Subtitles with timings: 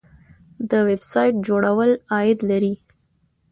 [0.69, 2.73] د ویب سایټ جوړول عاید لري